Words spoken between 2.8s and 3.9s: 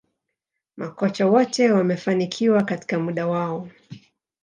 muda wao